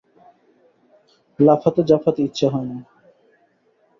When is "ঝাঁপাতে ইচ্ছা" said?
1.83-2.47